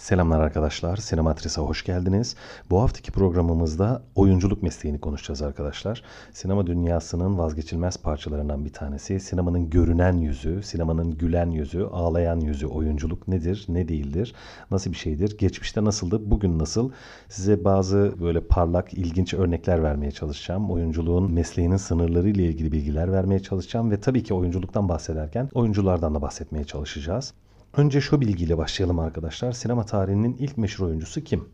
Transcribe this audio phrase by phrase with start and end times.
[0.00, 2.36] Selamlar arkadaşlar, Sinematris'e hoş geldiniz.
[2.70, 6.02] Bu haftaki programımızda oyunculuk mesleğini konuşacağız arkadaşlar.
[6.32, 9.20] Sinema dünyasının vazgeçilmez parçalarından bir tanesi.
[9.20, 12.66] Sinemanın görünen yüzü, sinemanın gülen yüzü, ağlayan yüzü.
[12.66, 14.34] Oyunculuk nedir, ne değildir,
[14.70, 16.90] nasıl bir şeydir, geçmişte nasıldı, bugün nasıl?
[17.28, 20.70] Size bazı böyle parlak, ilginç örnekler vermeye çalışacağım.
[20.70, 26.22] Oyunculuğun mesleğinin sınırları ile ilgili bilgiler vermeye çalışacağım ve tabii ki oyunculuktan bahsederken oyunculardan da
[26.22, 27.34] bahsetmeye çalışacağız.
[27.76, 29.52] Önce şu bilgiyle başlayalım arkadaşlar.
[29.52, 31.48] Sinema tarihinin ilk meşhur oyuncusu kim?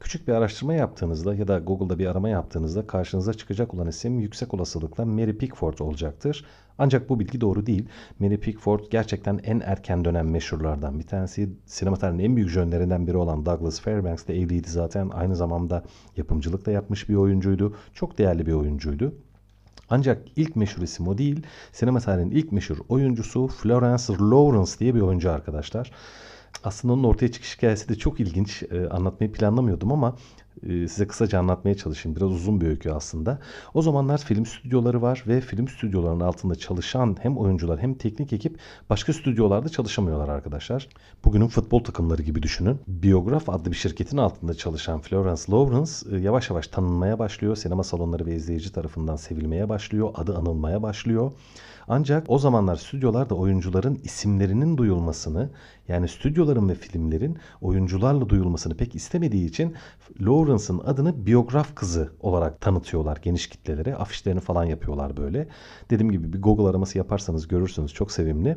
[0.00, 4.54] Küçük bir araştırma yaptığınızda ya da Google'da bir arama yaptığınızda karşınıza çıkacak olan isim yüksek
[4.54, 6.44] olasılıkla Mary Pickford olacaktır.
[6.78, 7.88] Ancak bu bilgi doğru değil.
[8.18, 11.50] Mary Pickford gerçekten en erken dönem meşhurlardan bir tanesi.
[11.66, 15.08] Sinema tarihinin en büyük jönlerinden biri olan Douglas Fairbanks ile evliydi zaten.
[15.08, 15.84] Aynı zamanda
[16.16, 17.76] yapımcılık da yapmış bir oyuncuydu.
[17.94, 19.14] Çok değerli bir oyuncuydu.
[19.90, 21.42] Ancak ilk meşhur isim o değil.
[21.72, 25.90] Sinema tarihinin ilk meşhur oyuncusu Florence Lawrence diye bir oyuncu arkadaşlar.
[26.64, 28.62] Aslında onun ortaya çıkış hikayesi de çok ilginç.
[28.62, 30.16] E, anlatmayı planlamıyordum ama
[30.62, 32.16] size kısaca anlatmaya çalışayım.
[32.16, 33.38] Biraz uzun bir öykü aslında.
[33.74, 38.58] O zamanlar film stüdyoları var ve film stüdyolarının altında çalışan hem oyuncular hem teknik ekip
[38.90, 40.88] başka stüdyolarda çalışamıyorlar arkadaşlar.
[41.24, 42.80] Bugünün futbol takımları gibi düşünün.
[42.88, 47.56] Biograf adlı bir şirketin altında çalışan Florence Lawrence e, yavaş yavaş tanınmaya başlıyor.
[47.56, 50.10] Sinema salonları ve izleyici tarafından sevilmeye başlıyor.
[50.14, 51.32] Adı anılmaya başlıyor.
[51.88, 55.50] Ancak o zamanlar stüdyolarda oyuncuların isimlerinin duyulmasını
[55.88, 59.74] yani stüdyoların ve filmlerin oyuncularla duyulmasını pek istemediği için
[60.46, 63.94] Lawrence'ın adını biyograf kızı olarak tanıtıyorlar geniş kitlelere.
[63.94, 65.48] Afişlerini falan yapıyorlar böyle.
[65.90, 68.56] Dediğim gibi bir Google araması yaparsanız görürsünüz çok sevimli.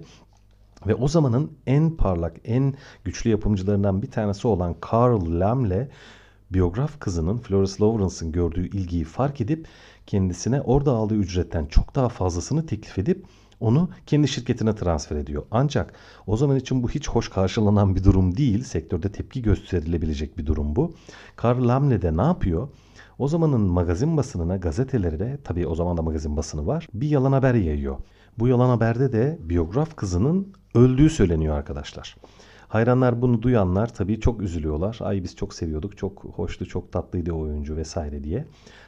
[0.88, 2.73] Ve o zamanın en parlak, en
[3.04, 5.88] güçlü yapımcılarından bir tanesi olan Carl Lam'le
[6.52, 9.68] biyograf kızının Florence Lawrence'ın gördüğü ilgiyi fark edip
[10.08, 13.26] kendisine orada aldığı ücretten çok daha fazlasını teklif edip
[13.60, 15.44] onu kendi şirketine transfer ediyor.
[15.52, 15.94] Ancak
[16.28, 18.64] o zaman için bu hiç hoş karşılanan bir durum değil.
[18.64, 20.94] Sektörde tepki gösterilebilecek bir durum bu.
[21.36, 22.68] Karl Lamle de ne yapıyor?
[23.20, 27.53] O zamanın magazin basınına, gazetelere, tabii o zaman da magazin basını var, bir yalan haber
[27.53, 27.98] yayıyor.
[28.40, 32.16] Bu yalan haberde de biyograf kızının öldüğü söyleniyor arkadaşlar.
[32.69, 34.97] Hayranlar bunu duyanlar tabii çok üzülüyorlar.
[35.02, 38.46] Ay biz çok seviyorduk, çok hoştu, çok tatlıydı o oyuncu vesaire diye.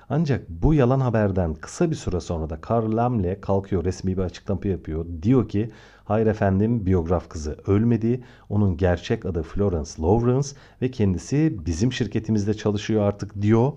[0.10, 4.68] Ancak bu yalan haberden kısa bir süre sonra da Karl Lamle kalkıyor resmi bir açıklama
[4.68, 5.06] yapıyor.
[5.22, 5.72] Diyor ki
[6.06, 8.24] hayır efendim biyograf kızı ölmedi.
[8.50, 10.50] Onun gerçek adı Florence Lawrence
[10.82, 13.72] ve kendisi bizim şirketimizde çalışıyor artık diyor.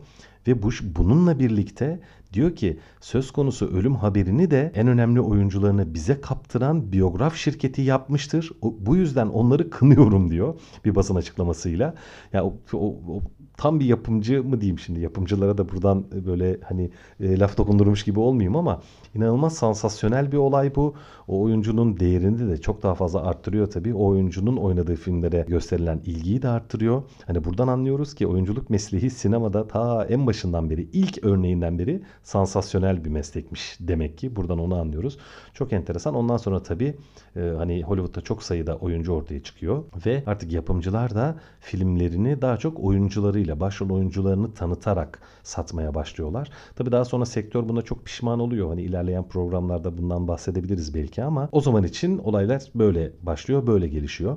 [0.46, 2.00] Ve bu, bununla birlikte
[2.34, 8.50] diyor ki söz konusu ölüm haberini de en önemli oyuncularını bize kaptıran biyograf şirketi yapmıştır.
[8.62, 11.94] O, bu yüzden onları kınıyorum diyor bir basın açıklamasıyla.
[12.32, 13.20] Ya o, o, o
[13.56, 16.90] tam bir yapımcı mı diyeyim şimdi yapımcılara da buradan böyle hani
[17.20, 18.82] e, laf dokundurmuş gibi olmayayım ama
[19.14, 20.94] inanılmaz sansasyonel bir olay bu.
[21.28, 23.94] O oyuncunun değerini de çok daha fazla arttırıyor tabii.
[23.94, 27.02] O oyuncunun oynadığı filmlere gösterilen ilgiyi de arttırıyor.
[27.26, 33.04] Hani buradan anlıyoruz ki oyunculuk mesleği sinemada ta en başından beri ilk örneğinden beri sansasyonel
[33.04, 34.36] bir meslekmiş demek ki.
[34.36, 35.18] Buradan onu anlıyoruz.
[35.54, 36.14] Çok enteresan.
[36.14, 36.96] Ondan sonra tabii
[37.36, 42.80] e, hani Hollywood'da çok sayıda oyuncu ortaya çıkıyor ve artık yapımcılar da filmlerini daha çok
[42.80, 46.50] oyuncularıyla, başrol oyuncularını tanıtarak satmaya başlıyorlar.
[46.76, 48.68] Tabii daha sonra sektör buna çok pişman oluyor.
[48.68, 54.36] Hani ilerleyen programlarda bundan bahsedebiliriz belki ama o zaman için olaylar böyle başlıyor, böyle gelişiyor.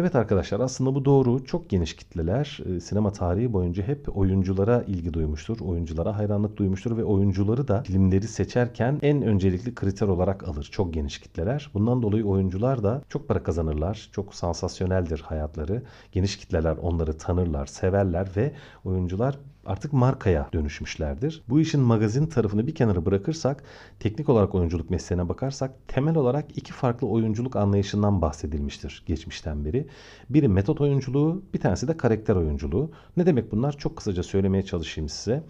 [0.00, 1.44] Evet arkadaşlar aslında bu doğru.
[1.44, 5.60] Çok geniş kitleler e, sinema tarihi boyunca hep oyunculara ilgi duymuştur.
[5.60, 10.68] Oyunculara hayranlık duymuştur ve oyuncuları da filmleri seçerken en öncelikli kriter olarak alır.
[10.72, 11.70] Çok geniş kitleler.
[11.74, 14.08] Bundan dolayı oyuncular da çok para kazanırlar.
[14.12, 15.82] Çok sansasyoneldir hayatları.
[16.12, 18.52] Geniş kitleler onları tanırlar, severler ve
[18.84, 21.42] oyuncular artık markaya dönüşmüşlerdir.
[21.48, 23.64] Bu işin magazin tarafını bir kenara bırakırsak,
[24.00, 29.86] teknik olarak oyunculuk mesleğine bakarsak temel olarak iki farklı oyunculuk anlayışından bahsedilmiştir geçmişten beri.
[30.30, 32.90] Biri metot oyunculuğu, bir tanesi de karakter oyunculuğu.
[33.16, 33.78] Ne demek bunlar?
[33.78, 35.44] Çok kısaca söylemeye çalışayım size.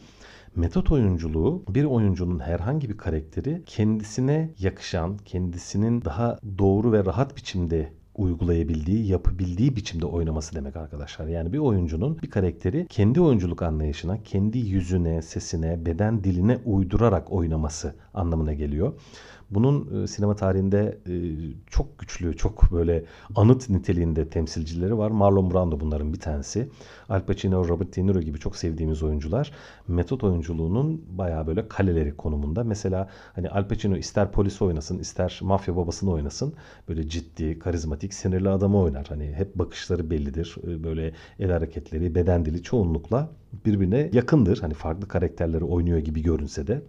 [0.56, 7.92] Metot oyunculuğu bir oyuncunun herhangi bir karakteri kendisine yakışan, kendisinin daha doğru ve rahat biçimde
[8.18, 11.26] uygulayabildiği, yapabildiği biçimde oynaması demek arkadaşlar.
[11.26, 17.94] Yani bir oyuncunun bir karakteri kendi oyunculuk anlayışına, kendi yüzüne, sesine, beden diline uydurarak oynaması
[18.14, 18.93] anlamına geliyor.
[19.50, 21.14] Bunun e, sinema tarihinde e,
[21.66, 23.04] çok güçlü, çok böyle
[23.37, 25.10] anıt niteliğinde temsilcileri var.
[25.10, 26.69] Marlon Brando bunların bir tanesi.
[27.08, 29.52] Al Pacino, Robert De Niro gibi çok sevdiğimiz oyuncular
[29.88, 32.64] metot oyunculuğunun bayağı böyle kaleleri konumunda.
[32.64, 36.55] Mesela hani Al Pacino ister polis oynasın, ister mafya babasını oynasın.
[36.88, 39.06] Böyle ciddi, karizmatik, sinirli adamı oynar.
[39.08, 40.56] Hani hep bakışları bellidir.
[40.66, 43.28] E, böyle el hareketleri, beden dili çoğunlukla
[43.66, 44.60] birbirine yakındır.
[44.60, 46.82] Hani farklı karakterleri oynuyor gibi görünse de.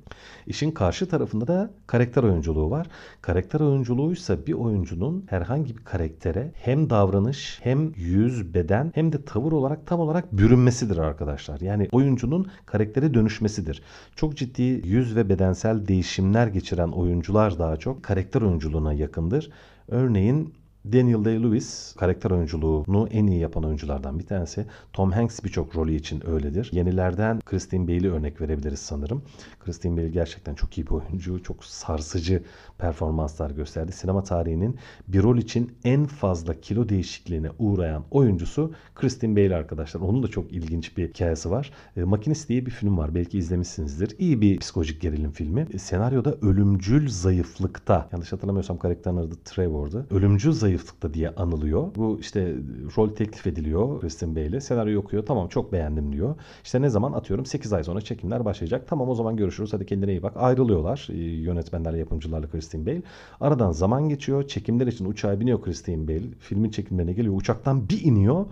[0.48, 2.88] İşin karşı tarafında da karakter oyunculuğu var.
[3.22, 9.52] Karakter oyunculuğuysa bir oyuncunun herhangi bir karaktere hem davranış hem yüz, beden hem de tavır
[9.52, 11.62] olarak tam olarak bürünmesidir arkadaşlar.
[11.62, 13.82] Yani oyuncunun karaktere dönüşmesidir.
[14.16, 19.52] Çok ciddi yüz ve bedensel değişimler geçiren oyuncular daha çok karakter oyunculuğuna yakındır.
[19.88, 20.54] Örneğin
[20.86, 24.66] Daniel Day-Lewis karakter oyunculuğunu en iyi yapan oyunculardan bir tanesi.
[24.94, 26.70] Tom Hanks birçok rolü için öyledir.
[26.74, 29.22] Yenilerden Christine Bale'i örnek verebiliriz sanırım.
[29.60, 31.44] Christine Bale gerçekten çok iyi bir oyuncu.
[31.44, 32.44] Çok sarsıcı
[32.78, 33.92] performanslar gösterdi.
[33.92, 34.76] Sinema tarihinin
[35.08, 40.02] bir rol için en fazla kilo değişikliğine uğrayan oyuncusu Christine Bale arkadaşlar.
[40.02, 41.72] Onun da çok ilginç bir hikayesi var.
[41.98, 43.16] E, Makinist diye bir film var.
[43.16, 44.16] Belki izlemişsinizdir.
[44.20, 45.68] İyi bir psikolojik gerilim filmi.
[45.74, 50.08] E, senaryoda ölümcül zayıflıkta, yanlış hatırlamıyorsam karakterin adı Trevor'dı.
[50.12, 50.69] Ölümcül zayıflıkta
[51.14, 51.96] diye anılıyor.
[51.96, 52.56] Bu işte
[52.98, 54.62] rol teklif ediliyor Christine Bale'e.
[54.62, 55.26] Senaryo okuyor.
[55.26, 56.36] Tamam çok beğendim diyor.
[56.64, 58.88] İşte ne zaman atıyorum 8 ay sonra çekimler başlayacak.
[58.88, 59.74] Tamam o zaman görüşürüz.
[59.74, 60.34] Hadi kendine iyi bak.
[60.36, 61.08] Ayrılıyorlar.
[61.12, 63.02] E, yönetmenlerle yapımcılarla Christine Bale.
[63.42, 64.48] Aradan zaman geçiyor.
[64.48, 66.34] Çekimler için uçağa biniyor Christine Bale.
[66.40, 67.36] Filmin çekimlerine geliyor.
[67.38, 68.46] Uçaktan bir iniyor.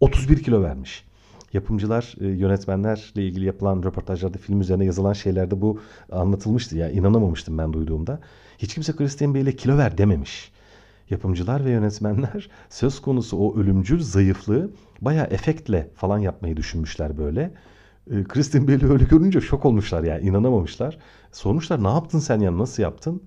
[0.00, 1.04] 31 kilo vermiş.
[1.52, 5.80] Yapımcılar, e, yönetmenlerle ilgili yapılan röportajlarda, film üzerine yazılan şeylerde bu
[6.12, 6.76] anlatılmıştı.
[6.76, 8.20] Ya yani inanamamıştım ben duyduğumda.
[8.58, 10.52] Hiç kimse Christine Bale'e kilo ver dememiş.
[11.10, 14.70] Yapımcılar ve yönetmenler söz konusu o ölümcül zayıflığı
[15.00, 17.54] bayağı efektle falan yapmayı düşünmüşler böyle.
[18.10, 20.98] E, Christine Bale'i öyle görünce şok olmuşlar yani inanamamışlar.
[21.32, 23.22] Sormuşlar ne yaptın sen ya nasıl yaptın?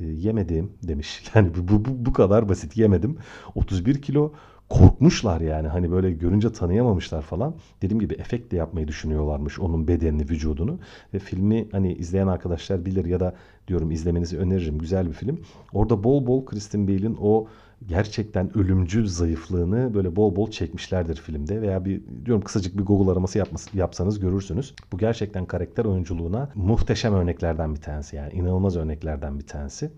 [0.00, 1.22] e, yemedim demiş.
[1.34, 3.18] Yani bu, bu, bu kadar basit yemedim.
[3.54, 4.32] 31 kilo
[4.68, 7.54] korkmuşlar yani hani böyle görünce tanıyamamışlar falan.
[7.82, 10.78] Dediğim gibi efekt de yapmayı düşünüyorlarmış onun bedenini, vücudunu.
[11.14, 13.34] Ve filmi hani izleyen arkadaşlar bilir ya da
[13.68, 14.78] diyorum izlemenizi öneririm.
[14.78, 15.40] Güzel bir film.
[15.72, 17.46] Orada bol bol Kristen Bale'in o
[17.86, 23.38] gerçekten ölümcül zayıflığını böyle bol bol çekmişlerdir filmde veya bir diyorum kısacık bir Google araması
[23.38, 24.74] yapması, yapsanız görürsünüz.
[24.92, 29.90] Bu gerçekten karakter oyunculuğuna muhteşem örneklerden bir tanesi yani inanılmaz örneklerden bir tanesi.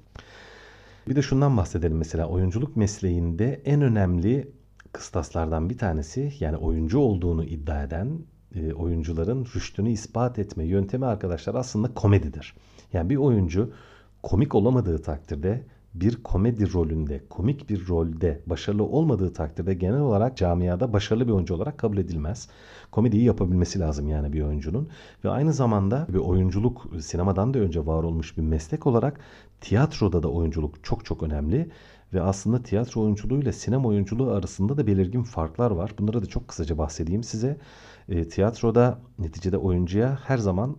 [1.09, 4.49] Bir de şundan bahsedelim mesela oyunculuk mesleğinde en önemli
[4.93, 8.19] kıstaslardan bir tanesi yani oyuncu olduğunu iddia eden
[8.55, 12.55] e, oyuncuların rüştünü ispat etme yöntemi arkadaşlar aslında komedidir.
[12.93, 13.73] Yani bir oyuncu
[14.23, 15.65] komik olamadığı takdirde
[15.95, 21.55] bir komedi rolünde, komik bir rolde başarılı olmadığı takdirde genel olarak camiada başarılı bir oyuncu
[21.55, 22.49] olarak kabul edilmez.
[22.91, 24.89] Komediyi yapabilmesi lazım yani bir oyuncunun.
[25.25, 29.21] Ve aynı zamanda bir oyunculuk sinemadan da önce var olmuş bir meslek olarak
[29.61, 31.71] tiyatroda da oyunculuk çok çok önemli.
[32.15, 35.93] Ve aslında tiyatro oyunculuğu ile sinema oyunculuğu arasında da belirgin farklar var.
[35.99, 37.59] Bunlara da çok kısaca bahsedeyim size.
[38.09, 40.77] E, tiyatroda neticede oyuncuya her zaman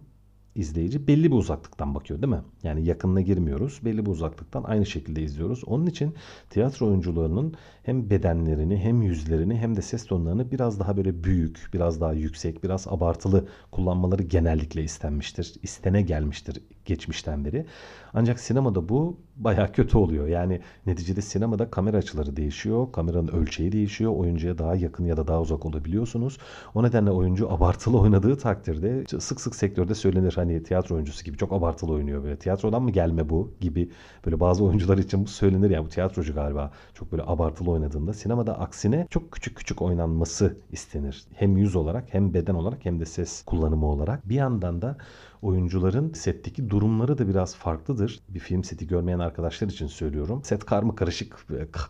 [0.56, 2.42] izleyici belli bir uzaklıktan bakıyor değil mi?
[2.64, 3.80] Yani yakınına girmiyoruz.
[3.86, 5.64] Belli bir uzaklıktan aynı şekilde izliyoruz.
[5.66, 6.16] Onun için
[6.50, 7.54] tiyatro oyuncularının
[7.84, 12.64] hem bedenlerini hem yüzlerini hem de ses tonlarını biraz daha böyle büyük, biraz daha yüksek,
[12.64, 15.54] biraz abartılı kullanmaları genellikle istenmiştir.
[15.64, 17.66] İstene gelmiştir geçmişten beri.
[18.14, 20.28] Ancak sinemada bu baya kötü oluyor.
[20.28, 22.92] Yani neticede sinemada kamera açıları değişiyor.
[22.92, 24.12] Kameranın ölçeği değişiyor.
[24.16, 26.38] Oyuncuya daha yakın ya da daha uzak olabiliyorsunuz.
[26.76, 30.34] O nedenle oyuncu abartılı oynadığı takdirde sık sık sektörde söylenir.
[30.36, 32.36] Hani tiyatro oyuncusu gibi çok abartılı oynuyor böyle.
[32.36, 33.90] Tiyatrodan mı gelme bu gibi
[34.26, 35.70] böyle bazı oyuncular için bu söylenir.
[35.70, 38.14] Yani bu tiyatrocu galiba çok böyle abartılı oynadığında.
[38.14, 41.24] Sinemada aksine çok küçük küçük oynanması istenir.
[41.34, 44.30] Hem yüz olarak hem beden olarak hem de ses kullanımı olarak.
[44.30, 44.98] Bir yandan da
[45.42, 48.20] oyuncuların setteki durumları da biraz farklıdır.
[48.30, 50.42] Bir film seti görmeyen arkadaşlar için söylüyorum.
[50.44, 51.46] Set karma karışık,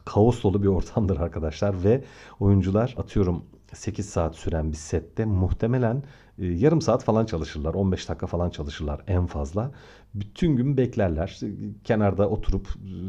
[0.05, 2.03] kaos dolu bir ortamdır arkadaşlar ve
[2.39, 3.43] oyuncular atıyorum
[3.73, 7.73] 8 saat süren bir sette muhtemelen e, yarım saat falan çalışırlar.
[7.73, 9.71] 15 dakika falan çalışırlar en fazla.
[10.13, 11.39] Bütün gün beklerler.
[11.83, 12.67] Kenarda oturup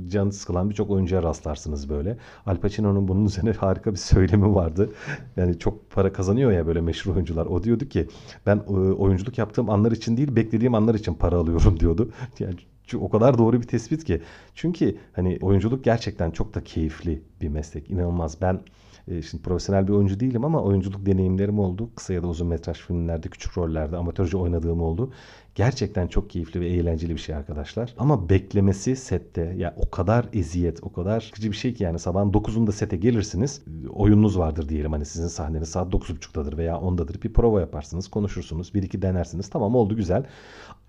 [0.08, 2.18] canı sıkılan birçok oyuncuya rastlarsınız böyle.
[2.46, 4.90] Al Pacino'nun bunun üzerine harika bir söylemi vardı.
[5.36, 7.46] Yani çok para kazanıyor ya böyle meşhur oyuncular.
[7.46, 8.08] O diyordu ki
[8.46, 12.10] ben e, oyunculuk yaptığım anlar için değil beklediğim anlar için para alıyorum diyordu.
[12.38, 12.54] Yani
[12.98, 14.22] o kadar doğru bir tespit ki.
[14.54, 17.90] Çünkü hani oyunculuk gerçekten çok da keyifli bir meslek.
[17.90, 18.40] İnanılmaz.
[18.40, 18.60] Ben
[19.08, 21.90] e, şimdi profesyonel bir oyuncu değilim ama oyunculuk deneyimlerim oldu.
[21.96, 25.12] Kısa ya da uzun metraj filmlerde, küçük rollerde amatörce oynadığım oldu.
[25.54, 27.94] Gerçekten çok keyifli ve eğlenceli bir şey arkadaşlar.
[27.98, 32.32] Ama beklemesi sette ya o kadar eziyet, o kadar sıkıcı bir şey ki yani sabahın
[32.32, 33.62] 9'unda sete gelirsiniz.
[33.90, 37.22] Oyununuz vardır diyelim hani sizin sahneniz saat 9.30'dadır veya 10'dadır.
[37.22, 39.50] Bir prova yaparsınız, konuşursunuz, bir iki denersiniz.
[39.50, 40.26] Tamam oldu güzel.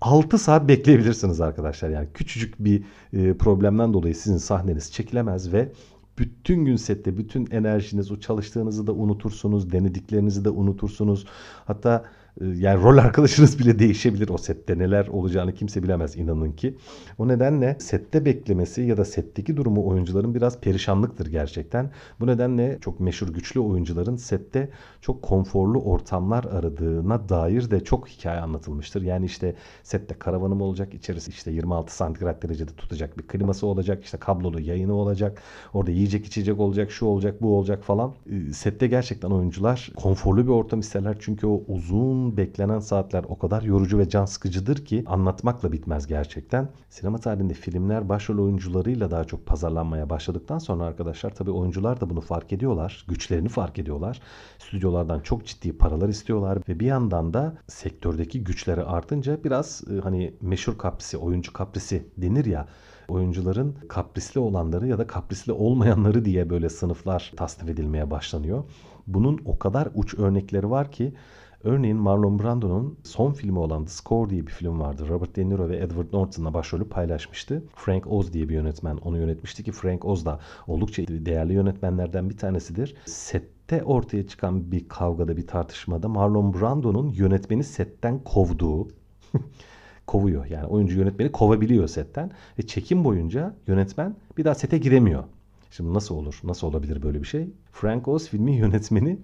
[0.02, 1.90] 6 saat bekleyebilirsiniz arkadaşlar.
[1.90, 5.72] Yani küçücük bir e, problemden dolayı sizin sahneniz çekilemez ve
[6.18, 9.72] bütün gün sette bütün enerjiniz o çalıştığınızı da unutursunuz.
[9.72, 11.26] Denediklerinizi de unutursunuz.
[11.66, 12.06] Hatta
[12.40, 14.30] yani rol arkadaşınız bile değişebilir.
[14.30, 16.78] O sette neler olacağını kimse bilemez inanın ki.
[17.18, 21.92] O nedenle sette beklemesi ya da setteki durumu oyuncuların biraz perişanlıktır gerçekten.
[22.20, 24.70] Bu nedenle çok meşhur güçlü oyuncuların sette
[25.02, 29.02] çok konforlu ortamlar aradığına dair de çok hikaye anlatılmıştır.
[29.02, 34.18] Yani işte sette karavanım olacak, içerisi işte 26 santigrat derecede tutacak bir kliması olacak, işte
[34.18, 35.42] kablolu yayını olacak,
[35.74, 38.14] orada yiyecek içecek olacak, şu olacak, bu olacak falan.
[38.32, 43.62] Ee, sette gerçekten oyuncular konforlu bir ortam isterler çünkü o uzun beklenen saatler o kadar
[43.62, 46.70] yorucu ve can sıkıcıdır ki anlatmakla bitmez gerçekten.
[46.90, 52.22] Sinema tarihinde filmler başrol oyuncularıyla daha çok pazarlanmaya başladıktan sonra arkadaşlar tabii oyuncular da bunu
[52.22, 53.06] fark ediyorlar.
[53.08, 54.22] Güçlerini fark ediyorlar.
[54.60, 60.34] Stüdyolardan çok ciddi paralar istiyorlar ve bir yandan da sektördeki güçleri artınca biraz e, hani
[60.42, 62.68] meşhur kaprisi, oyuncu kaprisi denir ya
[63.12, 68.64] oyuncuların kaprisli olanları ya da kaprisli olmayanları diye böyle sınıflar tasnif edilmeye başlanıyor.
[69.08, 71.14] Bunun o kadar uç örnekleri var ki
[71.64, 75.06] Örneğin Marlon Brando'nun son filmi olan The Score diye bir film vardı.
[75.10, 77.64] Robert De Niro ve Edward Norton'la başrolü paylaşmıştı.
[77.76, 82.38] Frank Oz diye bir yönetmen onu yönetmişti ki Frank Oz da oldukça değerli yönetmenlerden bir
[82.38, 82.96] tanesidir.
[83.06, 88.88] Sette ortaya çıkan bir kavgada bir tartışmada Marlon Brando'nun yönetmeni setten kovduğu
[90.08, 90.46] kovuyor.
[90.46, 95.24] Yani oyuncu yönetmeni kovabiliyor setten ve çekim boyunca yönetmen bir daha sete giremiyor.
[95.72, 96.40] Şimdi nasıl olur?
[96.44, 97.50] Nasıl olabilir böyle bir şey?
[97.72, 99.20] Frank Oz filmin yönetmeni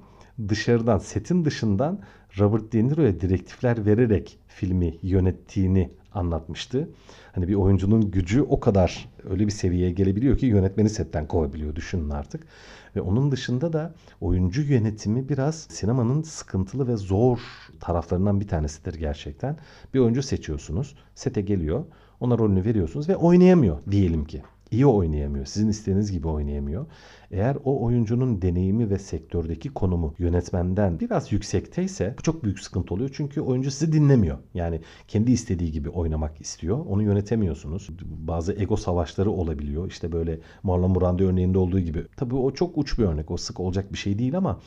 [0.50, 2.00] dışarıdan, setin dışından
[2.40, 6.90] Robert De Niro'ya direktifler vererek filmi yönettiğini anlatmıştı.
[7.32, 12.10] Hani bir oyuncunun gücü o kadar öyle bir seviyeye gelebiliyor ki yönetmeni setten kovabiliyor düşünün
[12.10, 12.48] artık.
[12.96, 17.40] Ve onun dışında da oyuncu yönetimi biraz sinemanın sıkıntılı ve zor
[17.80, 19.58] taraflarından bir tanesidir gerçekten.
[19.94, 21.86] Bir oyuncu seçiyorsunuz, sete geliyor,
[22.20, 25.46] ona rolünü veriyorsunuz ve oynayamıyor diyelim ki iyi oynayamıyor.
[25.46, 26.86] Sizin istediğiniz gibi oynayamıyor.
[27.32, 33.10] Eğer o oyuncunun deneyimi ve sektördeki konumu yönetmenden biraz yüksekteyse bu çok büyük sıkıntı oluyor.
[33.14, 34.38] Çünkü oyuncu sizi dinlemiyor.
[34.54, 36.86] Yani kendi istediği gibi oynamak istiyor.
[36.86, 37.90] Onu yönetemiyorsunuz.
[38.06, 39.88] Bazı ego savaşları olabiliyor.
[39.88, 42.06] İşte böyle Marlon Brando örneğinde olduğu gibi.
[42.18, 43.32] Tabii o çok uç bir örnek.
[43.32, 44.60] O sık olacak bir şey değil ama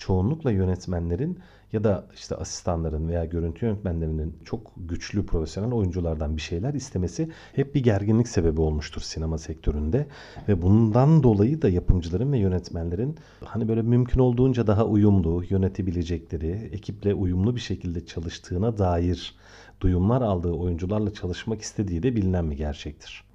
[0.00, 1.38] çoğunlukla yönetmenlerin
[1.72, 7.74] ya da işte asistanların veya görüntü yönetmenlerinin çok güçlü profesyonel oyunculardan bir şeyler istemesi hep
[7.74, 10.06] bir gerginlik sebebi olmuştur sinema sektöründe.
[10.48, 17.14] Ve bundan dolayı da yapımcıların ve yönetmenlerin hani böyle mümkün olduğunca daha uyumlu yönetebilecekleri, ekiple
[17.14, 19.34] uyumlu bir şekilde çalıştığına dair
[19.80, 23.29] duyumlar aldığı oyuncularla çalışmak istediği de bilinen bir gerçektir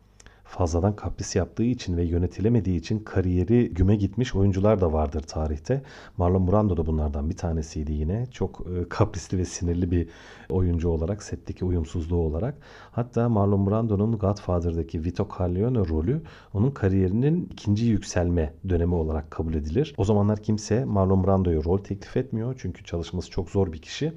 [0.57, 5.81] fazladan kapris yaptığı için ve yönetilemediği için kariyeri güme gitmiş oyuncular da vardır tarihte.
[6.17, 8.25] Marlon Brando da bunlardan bir tanesiydi yine.
[8.31, 10.07] Çok e, kaprisli ve sinirli bir
[10.49, 12.55] oyuncu olarak, setteki uyumsuzluğu olarak.
[12.91, 16.21] Hatta Marlon Brando'nun Godfather'daki Vito Corleone rolü
[16.53, 19.93] onun kariyerinin ikinci yükselme dönemi olarak kabul edilir.
[19.97, 24.13] O zamanlar kimse Marlon Brando'ya rol teklif etmiyor çünkü çalışması çok zor bir kişi.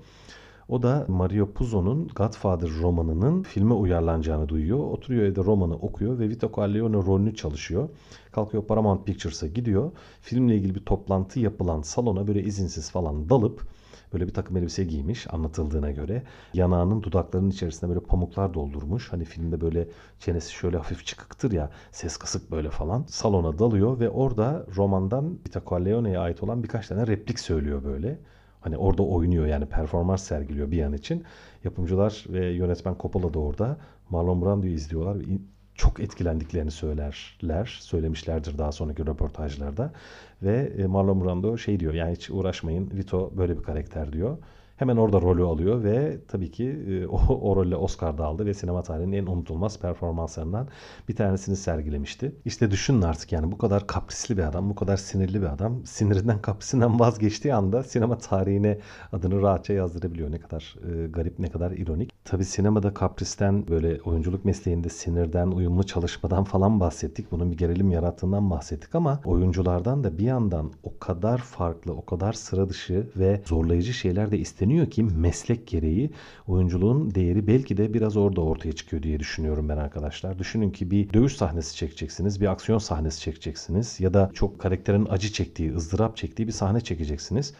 [0.69, 4.79] O da Mario Puzo'nun Godfather romanının filme uyarlanacağını duyuyor.
[4.79, 7.89] Oturuyor evde romanı okuyor ve Vito Corleone rolünü çalışıyor.
[8.33, 9.93] Kalkıyor Paramount Pictures'a gidiyor.
[10.21, 13.67] Filmle ilgili bir toplantı yapılan salona böyle izinsiz falan dalıp
[14.13, 16.23] böyle bir takım elbise giymiş anlatıldığına göre.
[16.55, 19.13] Yanağının dudaklarının içerisinde böyle pamuklar doldurmuş.
[19.13, 19.89] Hani filmde böyle
[20.21, 23.05] çenesi şöyle hafif çıkıktır ya ses kısık böyle falan.
[23.09, 28.19] Salona dalıyor ve orada romandan Vito Corleone'ye ait olan birkaç tane replik söylüyor böyle.
[28.61, 31.25] Hani orada oynuyor yani performans sergiliyor bir an için.
[31.65, 33.77] Yapımcılar ve yönetmen Coppola da orada
[34.11, 35.17] Marlon Brando'yu izliyorlar.
[35.75, 37.79] Çok etkilendiklerini söylerler.
[37.81, 39.93] Söylemişlerdir daha sonraki röportajlarda.
[40.43, 44.39] Ve e, Marlon Brando şey diyor yani hiç uğraşmayın Vito böyle bir karakter diyor.
[44.79, 48.55] Hemen orada rolü alıyor ve tabii ki e, o, o rolle Oscar da aldı ve
[48.55, 50.69] sinema tarihinin en unutulmaz performanslarından
[51.09, 52.35] bir tanesini sergilemişti.
[52.45, 56.39] İşte düşünün artık yani bu kadar kaprisli bir adam, bu kadar sinirli bir adam sinirinden
[56.43, 58.79] kaprisinden vazgeçtiği anda sinema tarihine
[59.13, 60.31] adını rahatça yazdırabiliyor.
[60.31, 62.13] Ne kadar e, garip, ne kadar ironik.
[62.25, 67.31] Tabii sinemada kapristen böyle oyunculuk mesleğinde sinirden, uyumlu çalışmadan falan bahsettik.
[67.33, 72.33] Bunun bir gerilim yarattığından bahsettik ama oyunculardan da bir yandan o kadar farklı, o kadar
[72.33, 76.11] sıra dışı ve zorlayıcı şeyler de isteniyor deniyor ki meslek gereği
[76.47, 80.39] oyunculuğun değeri belki de biraz orada ortaya çıkıyor diye düşünüyorum ben arkadaşlar.
[80.39, 85.33] Düşünün ki bir dövüş sahnesi çekeceksiniz, bir aksiyon sahnesi çekeceksiniz ya da çok karakterin acı
[85.33, 87.55] çektiği, ızdırap çektiği bir sahne çekeceksiniz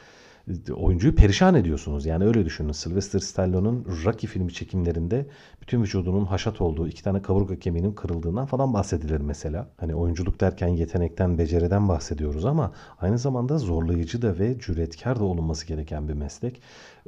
[0.77, 2.07] oyuncuyu perişan ediyorsunuz.
[2.07, 2.73] Yani öyle düşünün.
[2.73, 5.27] Sylvester Stallone'un Rocky filmi çekimlerinde
[5.63, 9.69] bütün vücudunun haşat olduğu, iki tane kaburga kemiğinin kırıldığından falan bahsedilir mesela.
[9.77, 15.67] Hani oyunculuk derken yetenekten, beceriden bahsediyoruz ama aynı zamanda zorlayıcı da ve cüretkar da olunması
[15.67, 16.63] gereken bir meslek.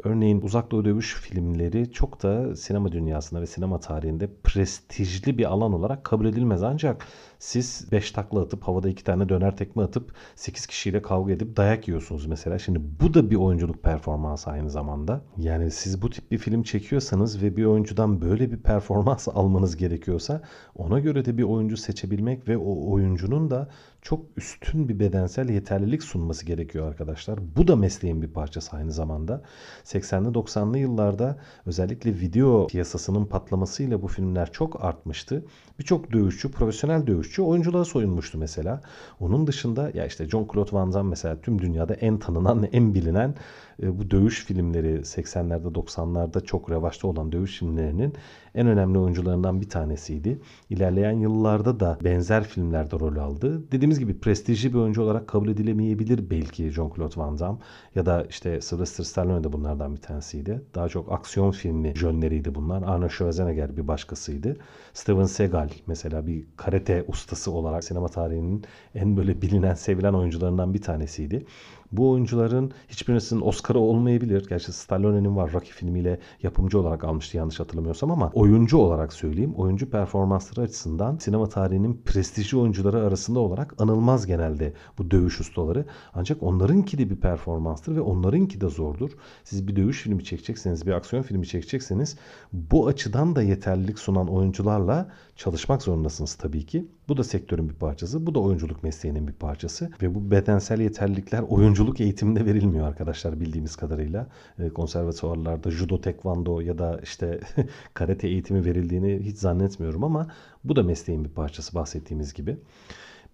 [0.04, 5.72] Örneğin Uzak Doğu Dövüş filmleri çok da sinema dünyasında ve sinema tarihinde prestijli bir alan
[5.72, 6.62] olarak kabul edilmez.
[6.62, 7.06] Ancak
[7.38, 11.88] siz 5 takla atıp havada 2 tane döner tekme atıp 8 kişiyle kavga edip dayak
[11.88, 12.58] yiyorsunuz mesela.
[12.58, 15.20] Şimdi bu da bir oyunculuk performansı aynı zamanda.
[15.38, 20.42] Yani siz bu tip bir film çekiyorsanız ve bir oyuncudan böyle bir performans almanız gerekiyorsa
[20.76, 23.68] ona göre de bir oyuncu seçebilmek ve o oyuncunun da
[24.02, 27.38] çok üstün bir bedensel yeterlilik sunması gerekiyor arkadaşlar.
[27.56, 29.42] Bu da mesleğin bir parçası aynı zamanda.
[29.84, 35.44] 80'li 90'lı yıllarda özellikle video piyasasının patlamasıyla bu filmler çok artmıştı.
[35.78, 38.80] Birçok dövüşçü, profesyonel dövüşçü oyunculuğa soyunmuştu mesela.
[39.20, 43.34] Onun dışında ya işte John Claude Van Damme mesela tüm dünyada en tanınan, en bilinen
[43.82, 48.14] bu dövüş filmleri 80'lerde 90'larda çok revaçta olan dövüş filmlerinin
[48.54, 50.40] en önemli oyuncularından bir tanesiydi.
[50.70, 53.72] İlerleyen yıllarda da benzer filmlerde rol aldı.
[53.72, 57.58] Dediğimiz gibi prestijli bir oyuncu olarak kabul edilemeyebilir belki Jean-Claude Van Damme
[57.94, 60.62] ya da işte Sylvester Stallone de bunlardan bir tanesiydi.
[60.74, 62.82] Daha çok aksiyon filmi jönleriydi bunlar.
[62.82, 64.56] Arnold Schwarzenegger bir başkasıydı.
[64.92, 70.82] Steven Seagal mesela bir karate ustası olarak sinema tarihinin en böyle bilinen, sevilen oyuncularından bir
[70.82, 71.46] tanesiydi.
[71.92, 74.46] Bu oyuncuların hiçbirisinin Oscar'ı olmayabilir.
[74.48, 79.54] Gerçi Stallone'nin var Rocky filmiyle yapımcı olarak almıştı yanlış hatırlamıyorsam ama oyuncu olarak söyleyeyim.
[79.56, 85.84] Oyuncu performansları açısından sinema tarihinin prestijli oyuncuları arasında olarak anılmaz genelde bu dövüş ustaları.
[86.14, 89.10] Ancak onlarınki de bir performanstır ve onlarınki de zordur.
[89.44, 92.16] Siz bir dövüş filmi çekecekseniz, bir aksiyon filmi çekecekseniz
[92.52, 96.86] bu açıdan da yeterlilik sunan oyuncularla çalışmak zorundasınız tabii ki.
[97.10, 98.26] Bu da sektörün bir parçası.
[98.26, 99.90] Bu da oyunculuk mesleğinin bir parçası.
[100.02, 104.26] Ve bu bedensel yeterlilikler oyunculuk eğitiminde verilmiyor arkadaşlar bildiğimiz kadarıyla.
[104.58, 107.40] E, konservatuvarlarda judo, tekvando ya da işte
[107.94, 110.26] karate eğitimi verildiğini hiç zannetmiyorum ama
[110.64, 112.56] bu da mesleğin bir parçası bahsettiğimiz gibi.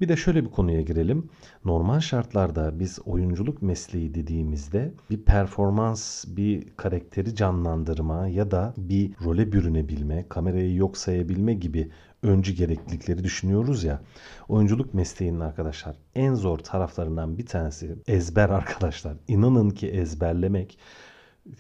[0.01, 1.29] Bir de şöyle bir konuya girelim.
[1.65, 9.53] Normal şartlarda biz oyunculuk mesleği dediğimizde bir performans, bir karakteri canlandırma ya da bir role
[9.53, 11.91] bürünebilme, kamerayı yok sayabilme gibi
[12.23, 14.01] öncü gereklilikleri düşünüyoruz ya.
[14.49, 19.17] Oyunculuk mesleğinin arkadaşlar en zor taraflarından bir tanesi ezber arkadaşlar.
[19.29, 20.79] İnanın ki ezberlemek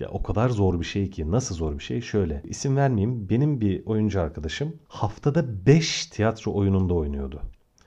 [0.00, 3.60] ya o kadar zor bir şey ki nasıl zor bir şey şöyle isim vermeyeyim benim
[3.60, 7.40] bir oyuncu arkadaşım haftada 5 tiyatro oyununda oynuyordu.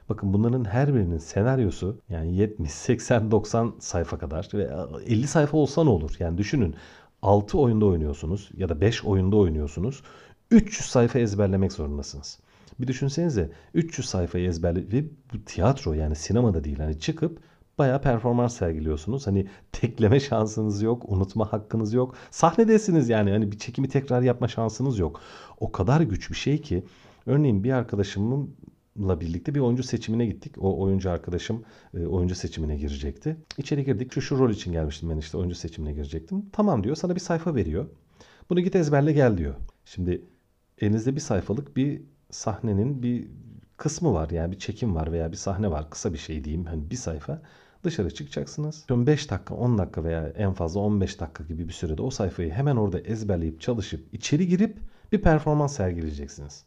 [0.10, 4.70] Bakın bunların her birinin senaryosu yani 70, 80, 90 sayfa kadar ve
[5.06, 6.16] 50 sayfa olsa ne olur?
[6.20, 6.76] Yani düşünün
[7.22, 10.04] 6 oyunda oynuyorsunuz ya da 5 oyunda oynuyorsunuz.
[10.52, 12.40] 300 sayfa ezberlemek zorundasınız.
[12.80, 17.40] Bir düşünsenize 300 sayfayı ezberle ve bu tiyatro yani sinemada değil hani çıkıp
[17.78, 19.28] bayağı performans sergiliyorsunuz.
[19.28, 22.16] Hani tekleme şansınız yok, unutma hakkınız yok.
[22.32, 25.22] Sahnedesiniz yani hani bir çekimi tekrar yapma şansınız yok.
[25.60, 26.84] O kadar güç bir şey ki
[27.26, 28.56] örneğin bir arkadaşımın
[28.96, 30.56] birlikte bir oyuncu seçimine gittik.
[30.58, 33.38] O oyuncu arkadaşım e, oyuncu seçimine girecekti.
[33.58, 34.14] İçeri girdik.
[34.14, 36.46] Şu şu rol için gelmiştim ben işte oyuncu seçimine girecektim.
[36.52, 36.96] Tamam diyor.
[36.96, 37.86] Sana bir sayfa veriyor.
[38.50, 39.56] Bunu git ezberle gel diyor.
[39.86, 40.22] Şimdi
[40.82, 43.28] elinizde bir sayfalık bir sahnenin bir
[43.78, 44.30] kısmı var.
[44.30, 45.90] Yani bir çekim var veya bir sahne var.
[45.90, 46.66] Kısa bir şey diyeyim.
[46.66, 47.42] Hani bir sayfa.
[47.84, 48.86] Dışarı çıkacaksınız.
[48.90, 52.76] 5 dakika, 10 dakika veya en fazla 15 dakika gibi bir sürede o sayfayı hemen
[52.76, 54.78] orada ezberleyip çalışıp içeri girip
[55.12, 56.64] bir performans sergileyeceksiniz.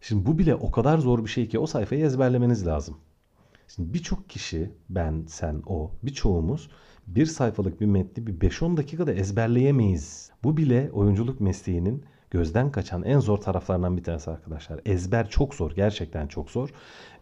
[0.00, 2.96] Şimdi bu bile o kadar zor bir şey ki o sayfayı ezberlemeniz lazım.
[3.68, 6.70] Şimdi birçok kişi, ben, sen, o, birçoğumuz
[7.06, 10.30] bir sayfalık bir metni bir 5-10 dakikada ezberleyemeyiz.
[10.44, 14.80] Bu bile oyunculuk mesleğinin gözden kaçan en zor taraflarından bir tanesi arkadaşlar.
[14.86, 15.72] Ezber çok zor.
[15.72, 16.70] Gerçekten çok zor.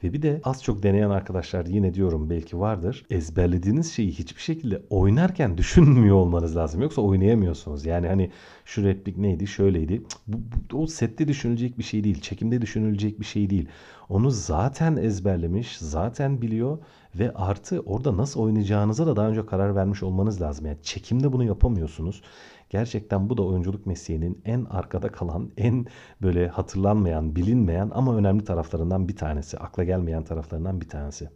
[0.04, 3.06] Ve bir de az çok deneyen arkadaşlar yine diyorum belki vardır.
[3.10, 6.82] Ezberlediğiniz şeyi hiçbir şekilde oynarken düşünmüyor olmanız lazım.
[6.82, 7.86] Yoksa oynayamıyorsunuz.
[7.86, 8.30] Yani hani
[8.64, 10.02] şu replik neydi şöyleydi.
[10.26, 10.38] Bu,
[10.70, 12.20] bu, o sette düşünülecek bir şey değil.
[12.20, 13.68] Çekimde düşünülecek bir şey değil.
[14.08, 16.78] Onu zaten ezberlemiş, zaten biliyor
[17.18, 20.66] ve artı orada nasıl oynayacağınıza da daha önce karar vermiş olmanız lazım.
[20.66, 22.22] Yani çekimde bunu yapamıyorsunuz.
[22.70, 25.86] Gerçekten bu da oyunculuk mesleğinin en arkada kalan, en
[26.22, 29.58] böyle hatırlanmayan, bilinmeyen ama önemli taraflarından bir tanesi.
[29.58, 31.28] Akla gelmeyen taraflarından bir tanesi.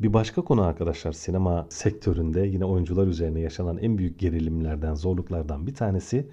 [0.00, 5.74] Bir başka konu arkadaşlar sinema sektöründe yine oyuncular üzerine yaşanan en büyük gerilimlerden, zorluklardan bir
[5.74, 6.30] tanesi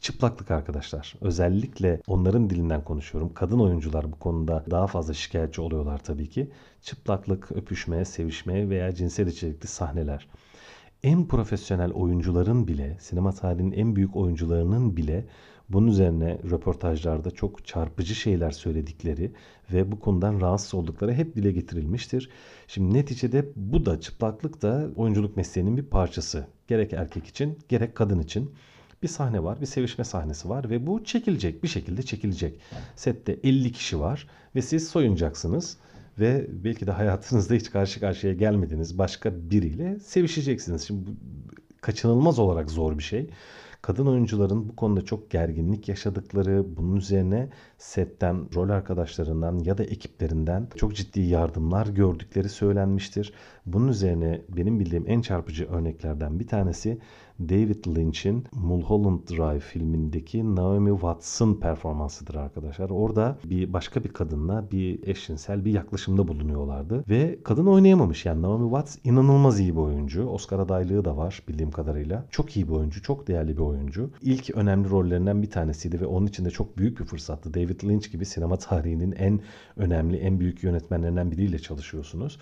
[0.00, 1.14] çıplaklık arkadaşlar.
[1.20, 3.34] Özellikle onların dilinden konuşuyorum.
[3.34, 6.50] Kadın oyuncular bu konuda daha fazla şikayetçi oluyorlar tabii ki.
[6.82, 10.28] Çıplaklık, öpüşme, sevişme veya cinsel içerikli sahneler
[11.02, 15.26] en profesyonel oyuncuların bile, sinema tarihinin en büyük oyuncularının bile
[15.68, 19.32] bunun üzerine röportajlarda çok çarpıcı şeyler söyledikleri
[19.72, 22.30] ve bu konudan rahatsız oldukları hep dile getirilmiştir.
[22.66, 26.46] Şimdi neticede bu da çıplaklık da oyunculuk mesleğinin bir parçası.
[26.68, 28.50] Gerek erkek için gerek kadın için.
[29.02, 32.60] Bir sahne var, bir sevişme sahnesi var ve bu çekilecek, bir şekilde çekilecek.
[32.96, 35.76] Sette 50 kişi var ve siz soyunacaksınız
[36.20, 40.86] ve belki de hayatınızda hiç karşı karşıya gelmediğiniz başka biriyle sevişeceksiniz.
[40.86, 41.10] Şimdi bu
[41.80, 43.30] kaçınılmaz olarak zor bir şey.
[43.82, 50.68] kadın oyuncuların bu konuda çok gerginlik yaşadıkları, bunun üzerine setten, rol arkadaşlarından ya da ekiplerinden
[50.76, 53.32] çok ciddi yardımlar gördükleri söylenmiştir.
[53.66, 56.98] Bunun üzerine benim bildiğim en çarpıcı örneklerden bir tanesi
[57.40, 62.90] David Lynch'in Mulholland Drive filmindeki Naomi Watts'ın performansıdır arkadaşlar.
[62.90, 68.26] Orada bir başka bir kadınla bir eşcinsel bir yaklaşımda bulunuyorlardı ve kadın oynayamamış.
[68.26, 70.26] Yani Naomi Watts inanılmaz iyi bir oyuncu.
[70.28, 72.26] Oscar adaylığı da var bildiğim kadarıyla.
[72.30, 74.10] Çok iyi bir oyuncu, çok değerli bir oyuncu.
[74.22, 77.54] İlk önemli rollerinden bir tanesiydi ve onun için de çok büyük bir fırsattı.
[77.54, 79.40] David Lynch gibi sinema tarihinin en
[79.76, 82.38] önemli, en büyük yönetmenlerinden biriyle çalışıyorsunuz.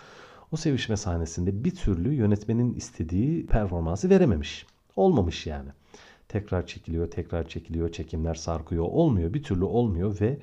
[0.53, 4.67] O sevişme sahnesinde bir türlü yönetmenin istediği performansı verememiş.
[4.97, 5.69] Olmamış yani.
[6.29, 8.85] Tekrar çekiliyor, tekrar çekiliyor, çekimler sarkıyor.
[8.85, 10.39] Olmuyor, bir türlü olmuyor ve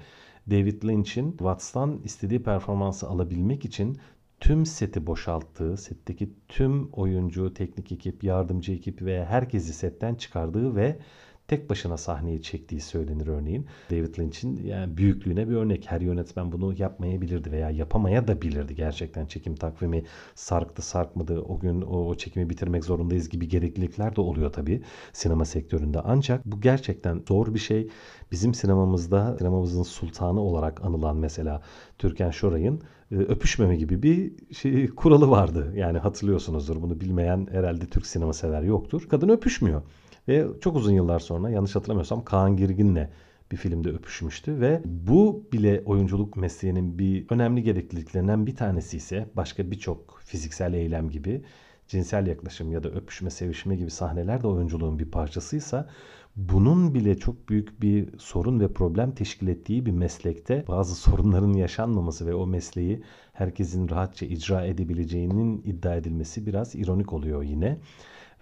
[0.50, 3.98] David Lynch'in Watts'tan istediği performansı alabilmek için
[4.40, 11.00] tüm seti boşalttığı, setteki tüm oyuncu, teknik ekip, yardımcı ekip ve herkesi setten çıkardığı ve
[11.52, 13.66] tek başına sahneye çektiği söylenir örneğin.
[13.92, 15.92] David Lynch'in yani büyüklüğüne bir örnek.
[15.92, 18.76] Her yönetmen bunu yapmayabilirdi veya yapamaya da bilirdi.
[18.76, 20.04] Gerçekten çekim takvimi
[20.36, 21.42] sarktı sarkmadı.
[21.42, 24.82] O gün o, o çekimi bitirmek zorundayız gibi gereklilikler de oluyor tabii
[25.14, 26.00] sinema sektöründe.
[26.00, 27.90] Ancak bu gerçekten zor bir şey.
[28.32, 31.62] Bizim sinemamızda sinemamızın sultanı olarak anılan mesela
[31.98, 35.74] Türkan Şoray'ın e, öpüşmeme gibi bir şey, kuralı vardı.
[35.76, 39.08] Yani hatırlıyorsunuzdur bunu bilmeyen herhalde Türk sinema sever yoktur.
[39.10, 39.82] Kadın öpüşmüyor.
[40.28, 43.08] Ve çok uzun yıllar sonra yanlış hatırlamıyorsam Kaan Girgin'le
[43.52, 49.72] bir filmde öpüşmüştü ve bu bile oyunculuk mesleğinin bir önemli gerekliliklerinden bir tanesi ise başka
[49.72, 51.42] birçok fiziksel eylem gibi
[51.88, 55.90] cinsel yaklaşım ya da öpüşme, sevişme gibi sahneler de oyunculuğun bir parçasıysa
[56.36, 62.28] bunun bile çok büyük bir sorun ve problem teşkil ettiği bir meslekte bazı sorunların yaşanmaması
[62.28, 63.04] ve o mesleği
[63.34, 67.78] herkesin rahatça icra edebileceğinin iddia edilmesi biraz ironik oluyor yine.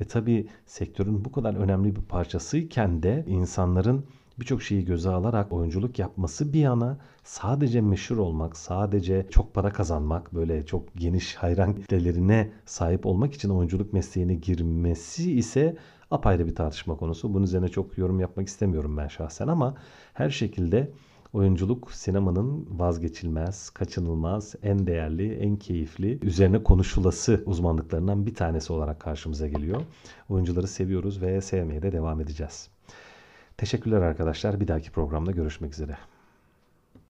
[0.02, 4.06] Ve tabii sektörün bu kadar önemli bir parçasıyken de insanların
[4.40, 10.34] birçok şeyi göze alarak oyunculuk yapması bir yana sadece meşhur olmak, sadece çok para kazanmak,
[10.34, 15.78] böyle çok geniş hayran kitlelerine sahip olmak için oyunculuk mesleğine girmesi ise
[16.12, 17.34] apayrı bir tartışma konusu.
[17.34, 19.76] Bunun üzerine çok yorum yapmak istemiyorum ben şahsen ama
[20.14, 20.92] her şekilde
[21.34, 29.48] Oyunculuk sinemanın vazgeçilmez, kaçınılmaz, en değerli, en keyifli, üzerine konuşulası uzmanlıklarından bir tanesi olarak karşımıza
[29.48, 29.82] geliyor.
[30.30, 32.70] Oyuncuları seviyoruz ve sevmeye de devam edeceğiz.
[33.58, 34.60] Teşekkürler arkadaşlar.
[34.60, 35.98] Bir dahaki programda görüşmek üzere.